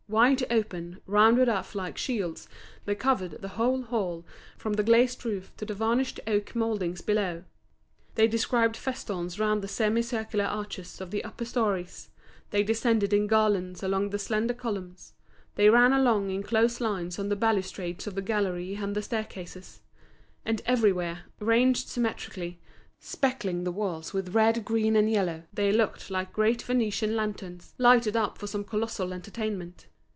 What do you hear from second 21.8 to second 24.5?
symmetrically, speckling the walls with